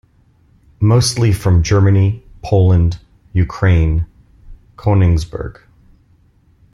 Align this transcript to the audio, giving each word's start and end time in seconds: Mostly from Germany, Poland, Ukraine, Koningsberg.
Mostly 0.79 1.31
from 1.31 1.61
Germany, 1.61 2.23
Poland, 2.43 2.97
Ukraine, 3.33 4.07
Koningsberg. 4.75 5.61